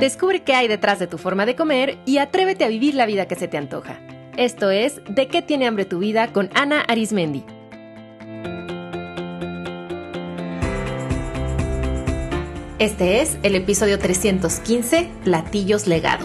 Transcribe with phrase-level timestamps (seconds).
[0.00, 3.26] Descubre qué hay detrás de tu forma de comer y atrévete a vivir la vida
[3.26, 3.98] que se te antoja.
[4.36, 7.44] Esto es De qué tiene hambre tu vida con Ana Arismendi.
[12.78, 16.24] Este es el episodio 315, Platillos Legado.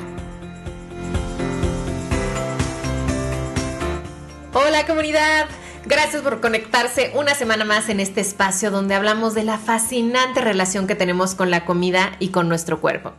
[4.53, 5.47] Hola comunidad,
[5.87, 10.85] gracias por conectarse una semana más en este espacio donde hablamos de la fascinante relación
[10.85, 13.13] que tenemos con la comida y con nuestro cuerpo.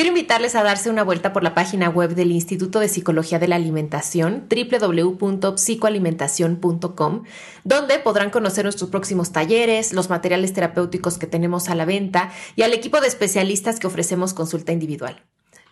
[0.00, 3.48] Quiero invitarles a darse una vuelta por la página web del Instituto de Psicología de
[3.48, 7.24] la Alimentación, www.psicoalimentación.com,
[7.64, 12.62] donde podrán conocer nuestros próximos talleres, los materiales terapéuticos que tenemos a la venta y
[12.62, 15.22] al equipo de especialistas que ofrecemos consulta individual.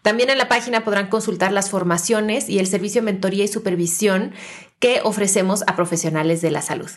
[0.02, 4.34] También en la página podrán consultar las formaciones y el servicio de mentoría y supervisión
[4.78, 6.90] que ofrecemos a profesionales de la salud.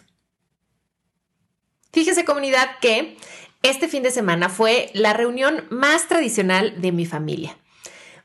[1.93, 3.15] Fíjese comunidad que
[3.63, 7.57] este fin de semana fue la reunión más tradicional de mi familia.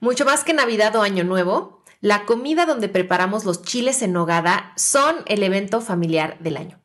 [0.01, 4.73] Mucho más que Navidad o Año Nuevo, la comida donde preparamos los chiles en nogada
[4.77, 6.81] son el evento familiar del año.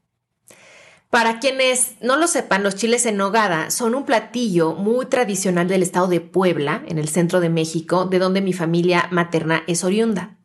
[1.09, 5.83] Para quienes no lo sepan, los chiles en nogada son un platillo muy tradicional del
[5.83, 10.37] estado de Puebla, en el centro de México, de donde mi familia materna es oriunda.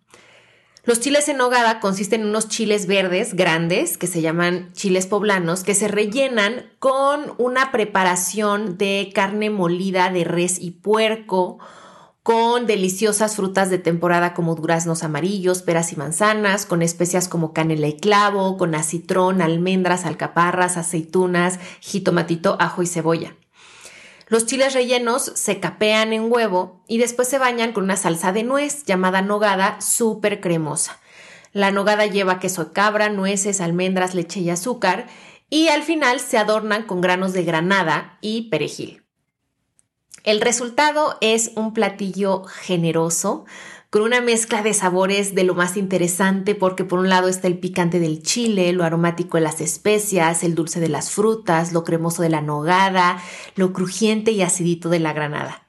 [0.86, 5.64] Los chiles en nogada consisten en unos chiles verdes grandes que se llaman chiles poblanos
[5.64, 11.58] que se rellenan con una preparación de carne molida de res y puerco
[12.22, 17.88] con deliciosas frutas de temporada como duraznos amarillos, peras y manzanas, con especias como canela
[17.88, 23.34] y clavo, con acitrón, almendras, alcaparras, aceitunas, jitomatito, ajo y cebolla.
[24.28, 28.42] Los chiles rellenos se capean en huevo y después se bañan con una salsa de
[28.42, 30.98] nuez llamada nogada súper cremosa.
[31.52, 35.06] La nogada lleva queso de cabra, nueces, almendras, leche y azúcar
[35.48, 39.04] y al final se adornan con granos de granada y perejil.
[40.24, 43.44] El resultado es un platillo generoso,
[43.90, 47.58] con una mezcla de sabores de lo más interesante porque por un lado está el
[47.58, 52.22] picante del chile, lo aromático de las especias, el dulce de las frutas, lo cremoso
[52.22, 53.22] de la nogada,
[53.54, 55.66] lo crujiente y acidito de la granada.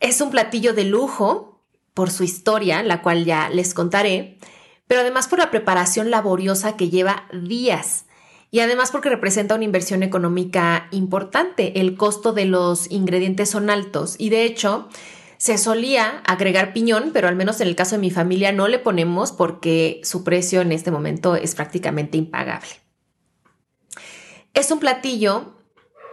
[0.00, 1.62] Es un platillo de lujo
[1.94, 4.38] por su historia, la cual ya les contaré,
[4.86, 8.04] pero además por la preparación laboriosa que lleva días
[8.50, 11.80] y además porque representa una inversión económica importante.
[11.80, 14.88] El costo de los ingredientes son altos y de hecho
[15.38, 18.78] se solía agregar piñón, pero al menos en el caso de mi familia no le
[18.78, 22.70] ponemos porque su precio en este momento es prácticamente impagable.
[24.54, 25.56] Es un platillo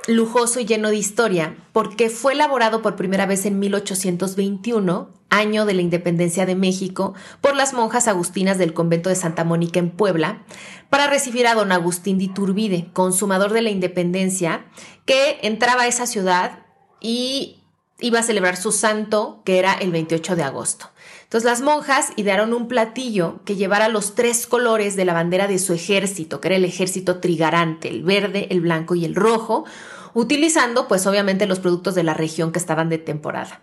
[0.07, 5.73] lujoso y lleno de historia porque fue elaborado por primera vez en 1821, año de
[5.73, 10.44] la independencia de México, por las monjas agustinas del convento de Santa Mónica en Puebla,
[10.89, 14.66] para recibir a don Agustín de Iturbide, consumador de la independencia,
[15.06, 16.59] que entraba a esa ciudad
[17.00, 17.62] y
[18.00, 20.90] iba a celebrar su santo, que era el 28 de agosto.
[21.24, 25.58] Entonces las monjas idearon un platillo que llevara los tres colores de la bandera de
[25.58, 29.66] su ejército, que era el ejército trigarante, el verde, el blanco y el rojo,
[30.14, 33.62] utilizando pues obviamente los productos de la región que estaban de temporada.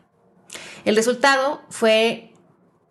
[0.85, 2.33] El resultado fue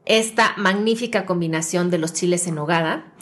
[0.05, 3.13] esta magnífica combinación de los chiles en hogada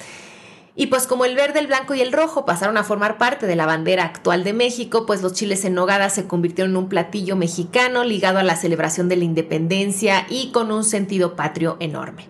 [0.79, 3.55] y pues como el verde, el blanco y el rojo pasaron a formar parte de
[3.55, 7.35] la bandera actual de México, pues los chiles en nogada se convirtieron en un platillo
[7.35, 12.27] mexicano ligado a la celebración de la independencia y con un sentido patrio enorme.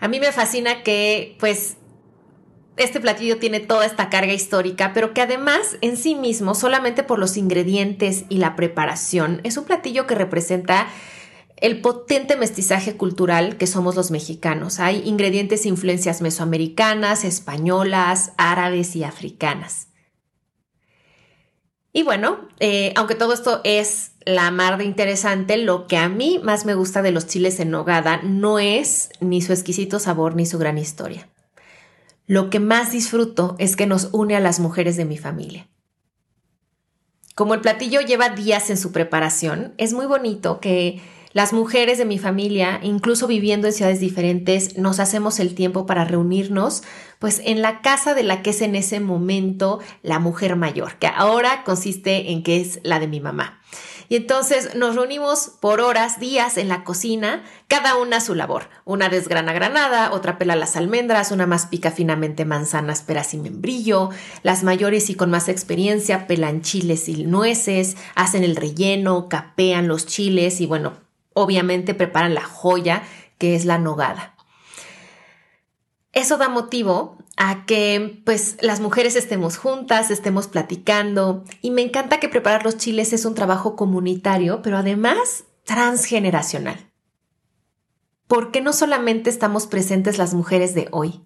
[0.00, 1.78] A mí me fascina que pues
[2.76, 7.18] este platillo tiene toda esta carga histórica, pero que además en sí mismo, solamente por
[7.18, 10.88] los ingredientes y la preparación, es un platillo que representa
[11.60, 14.80] el potente mestizaje cultural que somos los mexicanos.
[14.80, 19.88] Hay ingredientes e influencias mesoamericanas, españolas, árabes y africanas.
[21.92, 26.40] Y bueno, eh, aunque todo esto es la mar de interesante, lo que a mí
[26.42, 30.46] más me gusta de los chiles en nogada no es ni su exquisito sabor ni
[30.46, 31.28] su gran historia.
[32.26, 35.68] Lo que más disfruto es que nos une a las mujeres de mi familia.
[37.34, 41.00] Como el platillo lleva días en su preparación, es muy bonito que
[41.32, 46.04] las mujeres de mi familia, incluso viviendo en ciudades diferentes, nos hacemos el tiempo para
[46.04, 46.82] reunirnos,
[47.20, 51.06] pues en la casa de la que es en ese momento la mujer mayor, que
[51.06, 53.60] ahora consiste en que es la de mi mamá.
[54.08, 58.68] Y entonces nos reunimos por horas, días en la cocina, cada una a su labor.
[58.84, 64.10] Una desgrana granada, otra pela las almendras, una más pica finamente manzanas, peras y membrillo.
[64.42, 70.06] Las mayores y con más experiencia pelan chiles y nueces, hacen el relleno, capean los
[70.06, 70.94] chiles y bueno,
[71.32, 73.02] obviamente preparan la joya
[73.38, 74.34] que es la nogada.
[76.12, 82.20] Eso da motivo a que pues las mujeres estemos juntas, estemos platicando y me encanta
[82.20, 86.90] que preparar los chiles es un trabajo comunitario, pero además transgeneracional.
[88.26, 91.24] Porque no solamente estamos presentes las mujeres de hoy.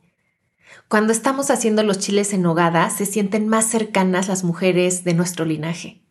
[0.88, 5.44] Cuando estamos haciendo los chiles en nogada, se sienten más cercanas las mujeres de nuestro
[5.44, 6.02] linaje.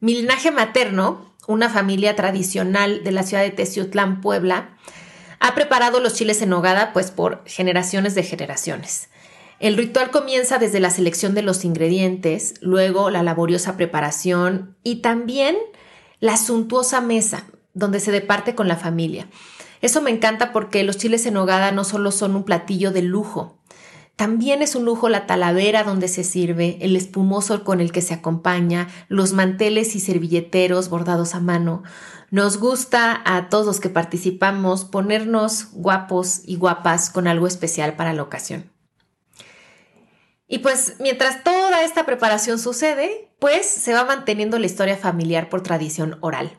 [0.00, 4.76] Mi linaje materno, una familia tradicional de la ciudad de Teciutlán, Puebla,
[5.40, 9.08] ha preparado los chiles en nogada pues por generaciones de generaciones.
[9.58, 15.56] El ritual comienza desde la selección de los ingredientes, luego la laboriosa preparación y también
[16.20, 19.28] la suntuosa mesa donde se departe con la familia.
[19.82, 23.58] Eso me encanta porque los chiles en nogada no solo son un platillo de lujo,
[24.16, 28.14] también es un lujo la talavera donde se sirve, el espumoso con el que se
[28.14, 31.82] acompaña, los manteles y servilleteros bordados a mano.
[32.30, 38.14] Nos gusta a todos los que participamos ponernos guapos y guapas con algo especial para
[38.14, 38.72] la ocasión.
[40.48, 45.62] Y pues mientras toda esta preparación sucede, pues se va manteniendo la historia familiar por
[45.62, 46.58] tradición oral.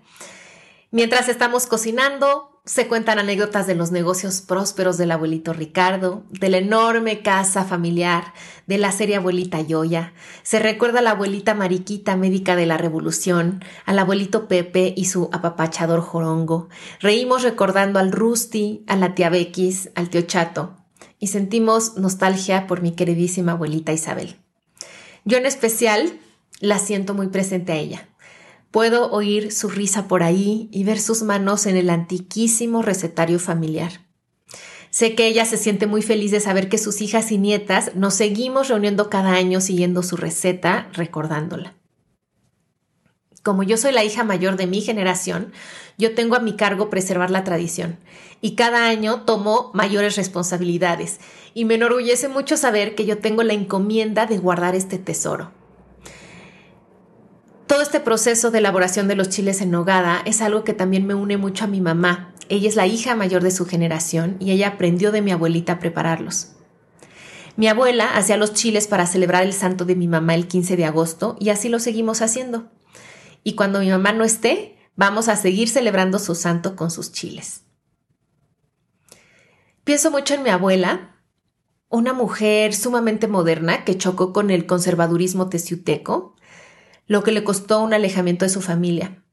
[0.90, 6.60] Mientras estamos cocinando, se cuentan anécdotas de los negocios prósperos del abuelito Ricardo, de la
[6.60, 8.34] enorme casa familiar,
[8.68, 10.14] de la serie abuelita Yoya.
[10.44, 15.30] Se recuerda a la abuelita Mariquita, médica de la Revolución, al abuelito Pepe y su
[15.34, 16.70] apapachador jorongo.
[17.02, 20.78] Reímos recordando al Rusty, a la tía Bequis, al tío Chato.
[21.20, 24.38] Y sentimos nostalgia por mi queridísima abuelita Isabel.
[25.26, 26.18] Yo en especial
[26.62, 28.08] la siento muy presente a ella
[28.72, 34.08] Puedo oír su risa por ahí y ver sus manos en el antiquísimo recetario familiar.
[34.90, 38.14] Sé que ella se siente muy feliz de saber que sus hijas y nietas nos
[38.14, 41.76] seguimos reuniendo cada año siguiendo su receta, recordándola.
[43.44, 45.54] Como yo soy la hija mayor de mi generación,
[45.98, 47.98] yo tengo a mi cargo preservar la tradición
[48.42, 51.20] y cada año tomo mayores responsabilidades
[51.54, 55.52] y me enorgullece mucho saber que yo tengo la encomienda de guardar este tesoro.
[57.68, 61.16] Todo este proceso de elaboración de los chiles en nogada es algo que también me
[61.16, 62.34] une mucho a mi mamá.
[62.48, 65.80] Ella es la hija mayor de su generación y ella aprendió de mi abuelita a
[65.80, 66.54] prepararlos.
[67.58, 70.86] Mi abuela hacía los chiles para celebrar el santo de mi mamá el 15 de
[70.86, 72.70] agosto y así lo seguimos haciendo.
[73.44, 77.64] Y cuando mi mamá no esté, vamos a seguir celebrando su santo con sus chiles.
[79.84, 81.18] Pienso mucho en mi abuela,
[81.90, 86.38] una mujer sumamente moderna que chocó con el conservadurismo teciuteco
[87.08, 89.24] lo que le costó un alejamiento de su familia.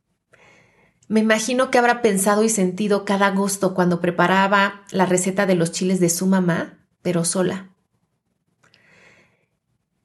[1.09, 5.71] Me imagino que habrá pensado y sentido cada agosto cuando preparaba la receta de los
[5.71, 7.71] chiles de su mamá, pero sola.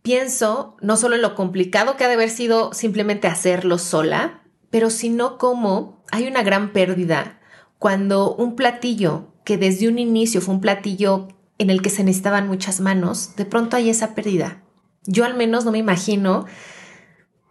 [0.01, 4.89] Pienso no solo en lo complicado que ha de haber sido simplemente hacerlo sola, pero
[4.89, 7.39] sino cómo hay una gran pérdida
[7.77, 12.48] cuando un platillo que desde un inicio fue un platillo en el que se necesitaban
[12.48, 14.63] muchas manos, de pronto hay esa pérdida.
[15.06, 16.45] Yo al menos no me imagino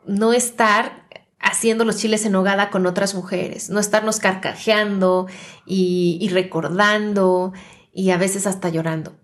[0.09, 1.07] no estar
[1.39, 5.29] haciendo los chiles en hogada con otras mujeres, no estarnos carcajeando
[5.67, 7.53] y, recordando
[7.93, 9.17] y a veces hasta llorando.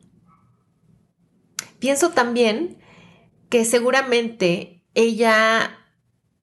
[1.79, 2.79] Pienso también
[3.49, 5.79] que seguramente ella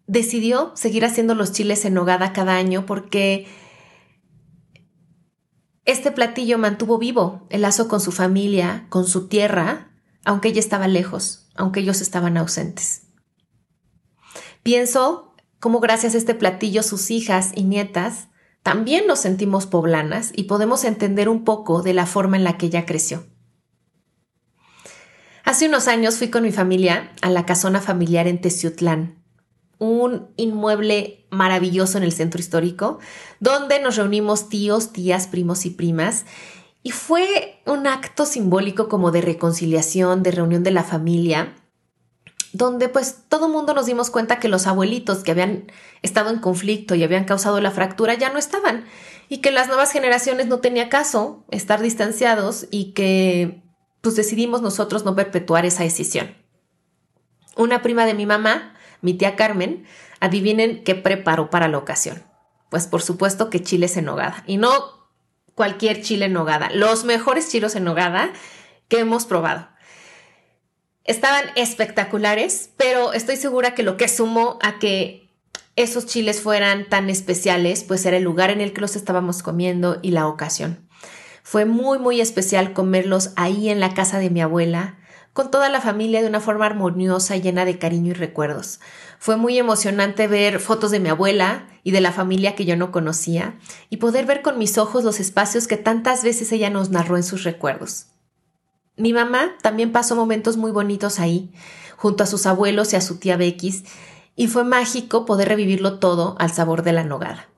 [0.07, 3.47] decidió seguir haciendo los chiles en hogada cada año porque
[5.85, 9.91] este platillo mantuvo vivo el lazo con su familia, con su tierra,
[10.25, 13.10] aunque ella estaba lejos, aunque ellos estaban ausentes.
[14.63, 18.27] Pienso cómo gracias a este platillo sus hijas y nietas
[18.63, 22.67] también nos sentimos poblanas y podemos entender un poco de la forma en la que
[22.67, 23.25] ella creció.
[25.43, 29.23] Hace unos años fui con mi familia a la casona familiar en Teciutlán,
[29.79, 32.99] un inmueble maravilloso en el centro histórico,
[33.39, 36.25] donde nos reunimos tíos, tías, primos y primas,
[36.83, 41.55] y fue un acto simbólico como de reconciliación, de reunión de la familia,
[42.53, 46.95] donde pues todo mundo nos dimos cuenta que los abuelitos que habían estado en conflicto
[46.95, 48.85] y habían causado la fractura ya no estaban
[49.29, 53.63] y que las nuevas generaciones no tenía caso estar distanciados y que
[54.01, 56.35] pues decidimos nosotros no perpetuar esa decisión.
[57.55, 59.85] Una prima de mi mamá, mi tía Carmen,
[60.19, 62.23] adivinen qué preparó para la ocasión.
[62.69, 64.71] Pues por supuesto que chiles en nogada y no
[65.55, 68.33] cualquier chile en nogada, los mejores chiles en nogada
[68.87, 69.70] que hemos probado.
[71.11, 75.29] Estaban espectaculares, pero estoy segura que lo que sumó a que
[75.75, 79.99] esos chiles fueran tan especiales, pues era el lugar en el que los estábamos comiendo
[80.01, 80.87] y la ocasión.
[81.43, 84.99] Fue muy, muy especial comerlos ahí en la casa de mi abuela,
[85.33, 88.79] con toda la familia de una forma armoniosa llena de cariño y recuerdos.
[89.19, 92.93] Fue muy emocionante ver fotos de mi abuela y de la familia que yo no
[92.93, 93.55] conocía
[93.89, 97.23] y poder ver con mis ojos los espacios que tantas veces ella nos narró en
[97.23, 98.05] sus recuerdos.
[99.01, 101.49] Mi mamá también pasó momentos muy bonitos ahí,
[101.97, 103.83] junto a sus abuelos y a su tía Bequis,
[104.35, 107.49] y fue mágico poder revivirlo todo al sabor de la nogada.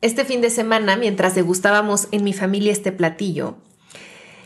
[0.00, 3.58] Este fin de semana, mientras degustábamos en mi familia este platillo,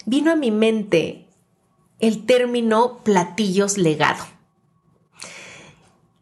[0.06, 1.28] vino a mi mente
[2.00, 4.24] el término platillos legado.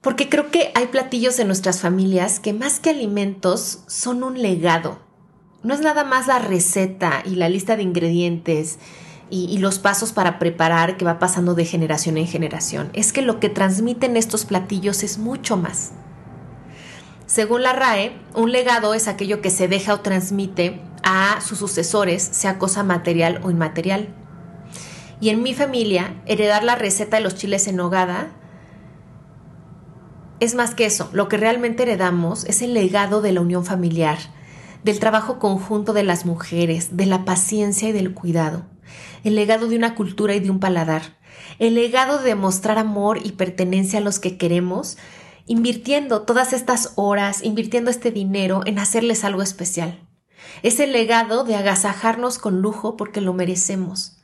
[0.02, 5.07] Porque creo que hay platillos en nuestras familias que más que alimentos son un legado.
[5.62, 8.78] No es nada más la receta y la lista de ingredientes
[9.28, 12.90] y, los pasos para preparar que va pasando de generación en generación.
[12.92, 15.90] Es que lo que transmiten estos platillos es mucho más.
[17.26, 22.22] Según la RAE, un legado es aquello que se deja o transmite a sus sucesores,
[22.22, 24.08] sea cosa material o inmaterial.
[25.20, 28.28] Y en mi familia, heredar la receta de los chiles en nogada
[30.40, 31.10] es más que eso.
[31.12, 34.18] Lo que realmente heredamos es el legado de la unión familiar,
[34.88, 38.64] del trabajo conjunto de las mujeres, de la paciencia y del cuidado,
[39.22, 41.18] el legado de una cultura y de un paladar,
[41.58, 44.96] el legado de mostrar amor y pertenencia a los que queremos,
[45.44, 50.08] invirtiendo todas estas horas, invirtiendo este dinero en hacerles algo especial.
[50.62, 54.14] Es el legado de agasajarnos con lujo porque lo merecemos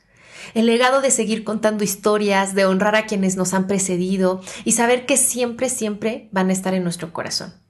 [0.53, 5.07] el legado de seguir contando historias, de honrar a quienes nos han precedido y saber
[5.07, 7.64] que siempre, siempre van a estar en nuestro corazón.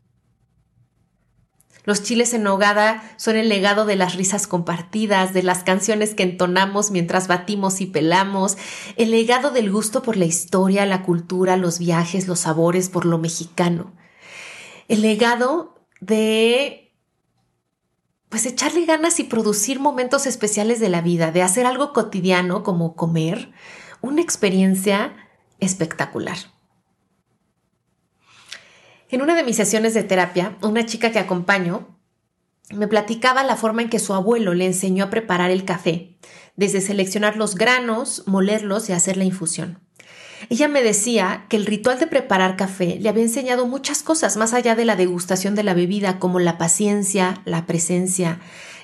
[1.85, 6.23] Los chiles en nogada son el legado de las risas compartidas, de las canciones que
[6.23, 8.57] entonamos mientras batimos y pelamos,
[8.97, 13.19] el legado del gusto por la historia, la cultura, los viajes, los sabores, por lo
[13.19, 13.93] mexicano.
[14.87, 16.81] El legado de
[18.29, 22.95] pues echarle ganas y producir momentos especiales de la vida, de hacer algo cotidiano como
[22.95, 23.53] comer,
[24.01, 25.15] una experiencia
[25.59, 26.37] espectacular.
[29.09, 31.95] En una de mis sesiones de terapia, una chica que acompaño
[32.73, 36.17] me platicaba la forma en que su abuelo le enseñó a preparar el café,
[36.55, 39.79] desde seleccionar los granos, molerlos y hacer la infusión.
[40.49, 44.53] Ella me decía que el ritual de preparar café le había enseñado muchas cosas más
[44.53, 48.39] allá de la degustación de la bebida, como la paciencia, la presencia,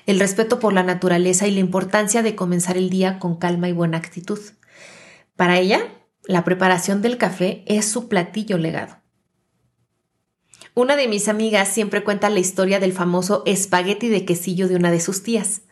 [0.06, 3.72] el respeto por la naturaleza y la importancia de comenzar el día con calma y
[3.72, 4.38] buena actitud.
[5.36, 5.80] Para ella,
[6.24, 9.01] la preparación del café es su platillo legado.
[10.74, 14.90] Una de mis amigas siempre cuenta la historia del famoso espagueti de quesillo de una
[14.90, 15.62] de sus tías.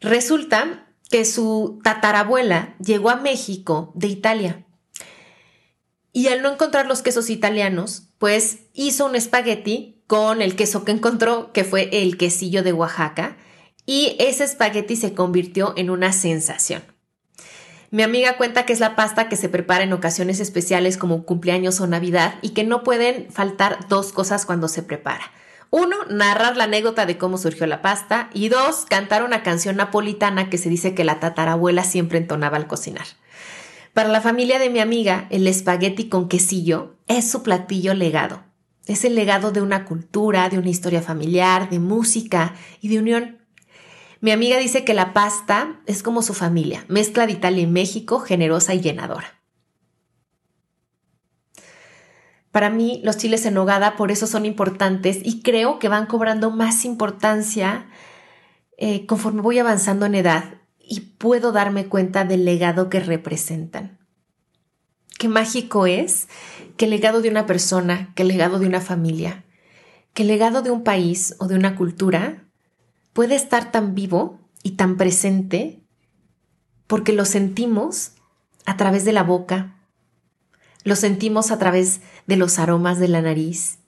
[0.00, 4.64] Resulta que su tatarabuela llegó a México de Italia
[6.12, 10.92] y al no encontrar los quesos italianos, pues hizo un espagueti con el queso que
[10.92, 13.36] encontró, que fue el quesillo de Oaxaca,
[13.86, 16.82] y ese espagueti se convirtió en una sensación.
[17.92, 21.80] Mi amiga cuenta que es la pasta que se prepara en ocasiones especiales como cumpleaños
[21.80, 25.32] o Navidad y que no pueden faltar dos cosas cuando se prepara.
[25.70, 30.50] Uno, narrar la anécdota de cómo surgió la pasta y dos, cantar una canción napolitana
[30.50, 33.06] que se dice que la tatarabuela siempre entonaba al cocinar.
[33.92, 38.44] Para la familia de mi amiga, el espagueti con quesillo es su platillo legado.
[38.86, 43.39] Es el legado de una cultura, de una historia familiar, de música y de unión.
[44.20, 48.20] Mi amiga dice que la pasta es como su familia, mezcla de Italia y México,
[48.20, 49.40] generosa y llenadora.
[52.52, 56.50] Para mí, los chiles en nogada por eso son importantes y creo que van cobrando
[56.50, 57.86] más importancia
[58.76, 63.98] eh, conforme voy avanzando en edad y puedo darme cuenta del legado que representan.
[65.18, 66.28] Qué mágico es
[66.76, 69.44] que el legado de una persona, que el legado de una familia,
[70.12, 72.49] que el legado de un país o de una cultura
[73.12, 75.82] puede estar tan vivo y tan presente
[76.86, 78.12] porque lo sentimos
[78.66, 79.76] a través de la boca,
[80.84, 83.78] lo sentimos a través de los aromas de la nariz,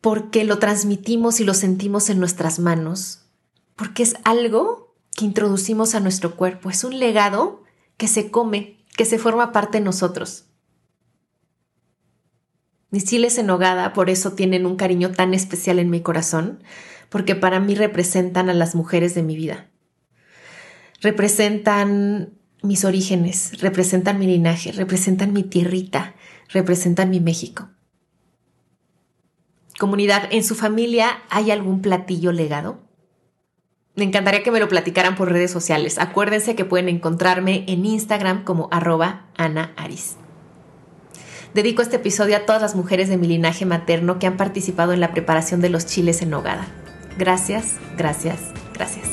[0.00, 3.26] porque lo transmitimos y lo sentimos en nuestras manos,
[3.74, 6.70] porque es algo que introducimos a nuestro cuerpo.
[6.70, 7.64] Es un legado
[7.96, 10.44] que se come, que se forma parte de nosotros.
[12.90, 16.62] Mis chiles en nogada por eso tienen un cariño tan especial en mi corazón,
[17.16, 19.70] porque para mí representan a las mujeres de mi vida.
[21.00, 26.14] Representan mis orígenes, representan mi linaje, representan mi tierrita,
[26.50, 27.70] representan mi México.
[29.78, 32.86] Comunidad, ¿en su familia hay algún platillo legado?
[33.94, 35.96] Me encantaría que me lo platicaran por redes sociales.
[35.98, 39.28] Acuérdense que pueden encontrarme en Instagram como arroba.
[41.54, 45.00] Dedico este episodio a todas las mujeres de mi linaje materno que han participado en
[45.00, 46.68] la preparación de los chiles en nogada.
[47.18, 48.40] Gracias, gracias,
[48.74, 49.06] gracias.